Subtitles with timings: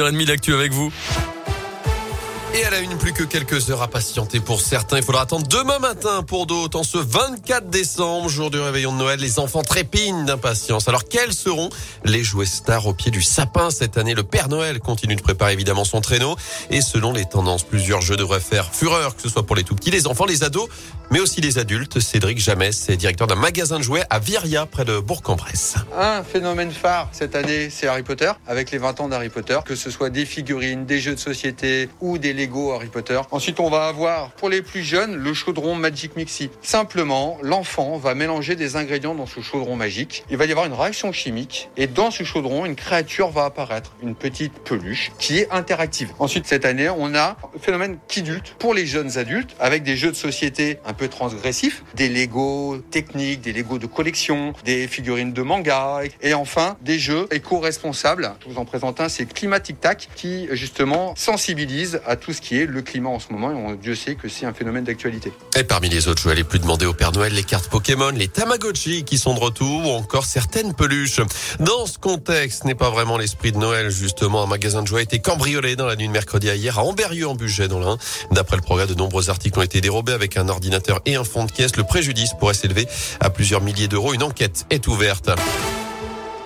[0.00, 0.92] h d'actu avec vous.
[2.58, 4.96] Et à la une, plus que quelques heures à patienter pour certains.
[4.96, 6.76] Il faudra attendre demain matin pour d'autres.
[6.76, 10.88] En ce 24 décembre, jour du réveillon de Noël, les enfants trépignent d'impatience.
[10.88, 11.70] Alors, quels seront
[12.04, 14.12] les jouets stars au pied du sapin cette année?
[14.12, 16.34] Le Père Noël continue de préparer évidemment son traîneau.
[16.70, 19.76] Et selon les tendances, plusieurs jeux devraient faire fureur, que ce soit pour les tout
[19.76, 20.68] petits, les enfants, les ados,
[21.12, 22.00] mais aussi les adultes.
[22.00, 25.76] Cédric Jamès est directeur d'un magasin de jouets à Viria, près de Bourg-en-Bresse.
[25.96, 29.76] Un phénomène phare cette année, c'est Harry Potter, avec les 20 ans d'Harry Potter, que
[29.76, 32.32] ce soit des figurines, des jeux de société ou des
[32.74, 33.20] Harry Potter.
[33.30, 36.50] Ensuite, on va avoir pour les plus jeunes le chaudron Magic Mixi.
[36.62, 40.24] Simplement, l'enfant va mélanger des ingrédients dans ce chaudron magique.
[40.30, 43.92] Il va y avoir une réaction chimique et dans ce chaudron, une créature va apparaître,
[44.02, 46.12] une petite peluche qui est interactive.
[46.18, 50.10] Ensuite, cette année, on a un phénomène kidulte pour les jeunes adultes avec des jeux
[50.10, 55.42] de société un peu transgressifs, des Lego techniques, des Lego de collection, des figurines de
[55.42, 58.32] manga et enfin des jeux éco-responsables.
[58.40, 62.58] Je vous en présente un, c'est Climatic Tac qui justement sensibilise à tout ce qui
[62.58, 63.50] est le climat en ce moment.
[63.50, 65.32] Et on, Dieu sait que c'est un phénomène d'actualité.
[65.56, 68.28] Et parmi les autres jouets les plus demandés au Père Noël, les cartes Pokémon, les
[68.28, 71.20] Tamagotchi qui sont de retour ou encore certaines peluches.
[71.58, 73.90] Dans ce contexte, ce n'est pas vraiment l'esprit de Noël.
[73.90, 76.78] Justement, un magasin de jouets a été cambriolé dans la nuit de mercredi à hier
[76.78, 77.98] à Amberieu en budget dans l'Ain.
[78.30, 81.44] D'après le progrès, de nombreux articles ont été dérobés avec un ordinateur et un fond
[81.44, 81.76] de caisse.
[81.76, 82.86] Le préjudice pourrait s'élever
[83.20, 84.14] à plusieurs milliers d'euros.
[84.14, 85.30] Une enquête est ouverte.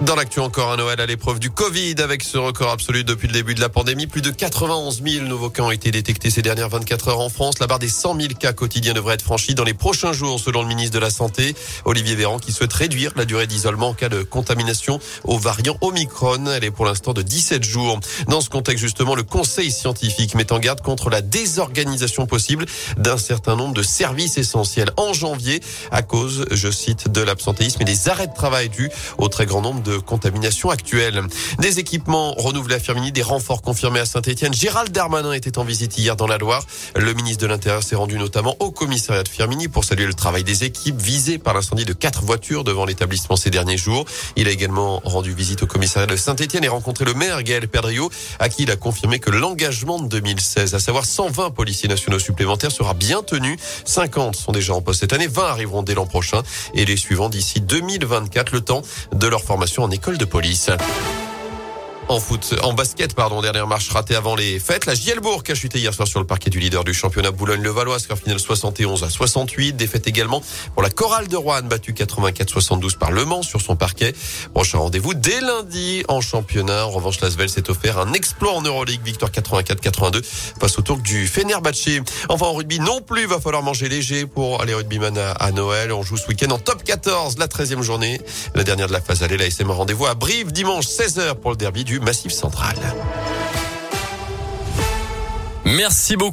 [0.00, 3.32] Dans l'actu encore un Noël à l'épreuve du Covid avec ce record absolu depuis le
[3.32, 4.08] début de la pandémie.
[4.08, 7.60] Plus de 91 000 nouveaux cas ont été détectés ces dernières 24 heures en France.
[7.60, 10.62] La barre des 100 000 cas quotidiens devrait être franchie dans les prochains jours selon
[10.62, 14.08] le ministre de la Santé, Olivier Véran, qui souhaite réduire la durée d'isolement en cas
[14.08, 16.44] de contamination au variant Omicron.
[16.46, 18.00] Elle est pour l'instant de 17 jours.
[18.26, 23.16] Dans ce contexte justement, le conseil scientifique met en garde contre la désorganisation possible d'un
[23.16, 25.60] certain nombre de services essentiels en janvier
[25.92, 29.62] à cause, je cite, de l'absentéisme et des arrêts de travail dus au très grand
[29.62, 31.22] nombre de contamination actuelle.
[31.60, 34.52] Des équipements renouvelés à Firmini, des renforts confirmés à Saint-Etienne.
[34.52, 36.64] Gérald Darmanin était en visite hier dans la Loire.
[36.96, 40.42] Le ministre de l'Intérieur s'est rendu notamment au commissariat de Firmini pour saluer le travail
[40.42, 44.04] des équipes visées par l'incendie de quatre voitures devant l'établissement ces derniers jours.
[44.36, 48.10] Il a également rendu visite au commissariat de Saint-Etienne et rencontré le maire Gaël Perdriau
[48.38, 52.72] à qui il a confirmé que l'engagement de 2016, à savoir 120 policiers nationaux supplémentaires,
[52.72, 53.58] sera bien tenu.
[53.84, 56.42] 50 sont déjà en poste cette année, 20 arriveront dès l'an prochain
[56.72, 60.70] et les suivants d'ici 2024, le temps de leur formation en école de police.
[62.06, 64.84] En foot, en basket, pardon, dernière marche ratée avant les fêtes.
[64.84, 68.18] La Gielbourg a chuté hier soir sur le parquet du leader du championnat Boulogne-le-Valois, score
[68.18, 69.74] final 71 à 68.
[69.74, 70.42] Défaite également
[70.74, 74.12] pour la Chorale de Rouen, battue 84-72 par Le Mans sur son parquet.
[74.52, 76.86] Prochain rendez-vous dès lundi en championnat.
[76.86, 80.22] En revanche, Lasvel s'est offert un exploit en Euroleague, victoire 84-82
[80.60, 81.88] face au tour du Fenerbahce.
[82.28, 85.90] Enfin, en rugby non plus, va falloir manger léger pour aller rugbyman à, à Noël.
[85.90, 88.20] On joue ce week-end en top 14, la 13e journée.
[88.54, 91.56] La dernière de la phase allée, la SM rendez-vous à Brive dimanche 16h pour le
[91.56, 92.76] derby Massif Central.
[95.64, 96.22] Merci beaucoup.